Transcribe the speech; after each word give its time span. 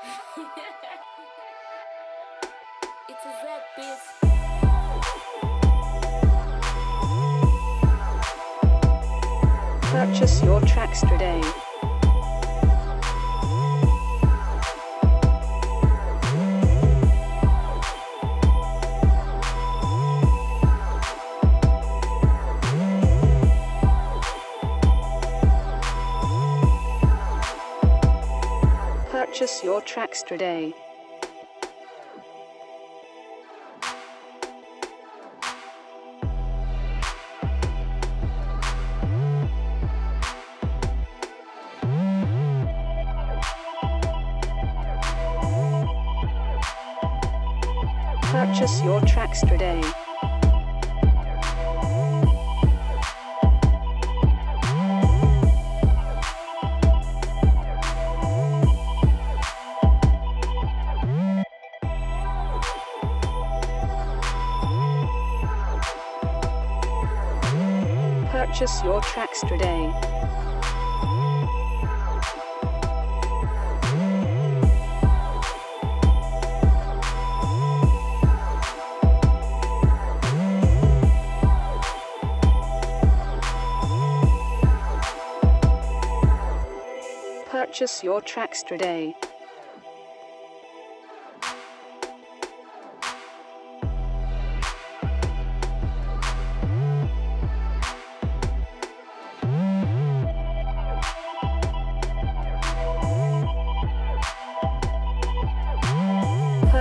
it's 3.08 3.24
a 3.26 3.32
Z 3.40 3.48
beat. 3.76 3.98
Purchase 9.82 10.42
your 10.42 10.60
tracks 10.62 11.00
today. 11.02 11.42
Purchase 29.26 29.62
your 29.62 29.82
tracks 29.82 30.22
today. 30.22 30.72
Purchase 48.22 48.82
your 48.82 49.02
tracks 49.02 49.42
today. 49.42 49.82
Purchase 68.46 68.82
your 68.82 69.02
tracks 69.02 69.42
today. 69.42 69.92
Purchase 87.44 88.02
your 88.02 88.22
tracks 88.22 88.62
today. 88.62 89.14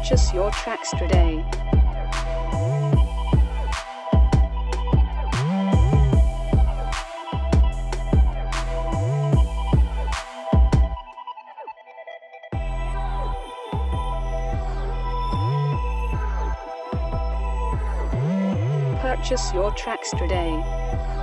Purchase 0.00 0.32
your 0.32 0.50
tracks 0.52 0.90
today. 0.92 1.44
Purchase 19.02 19.52
your 19.52 19.70
tracks 19.72 20.10
today. 20.12 21.19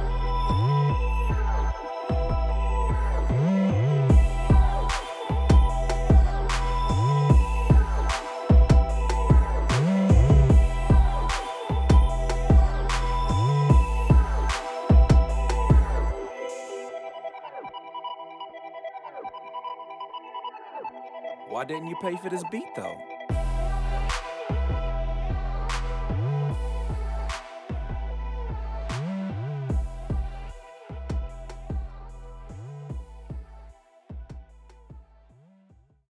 Why 21.49 21.63
didn't 21.63 21.87
you 21.87 21.95
pay 22.01 22.17
for 22.17 22.29
this 22.29 22.43
beat 22.51 22.75
though? 22.75 23.16